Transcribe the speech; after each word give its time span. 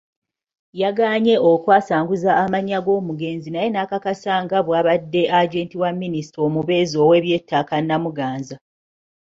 Yagaanye 0.81 1.35
okwasanguza 1.49 2.31
amannya 2.43 2.79
g'omugenzi 2.85 3.49
naye 3.51 3.69
n'akakasa 3.71 4.33
nga 4.43 4.57
bw'abadde 4.65 5.23
Agenti 5.39 5.75
wa 5.81 5.91
Minisita 6.01 6.39
omubeezi 6.47 6.95
ow'ebyettaka 7.03 7.75
Namuganza. 7.81 8.55